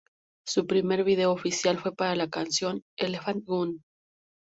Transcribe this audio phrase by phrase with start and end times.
[0.47, 3.83] Su primer vídeo oficial fue para la canción "Elephant Gun".